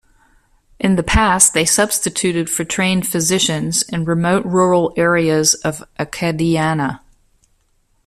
[0.79, 7.01] In the past, they substituted for trained physicians in remote rural areas of Acadiana.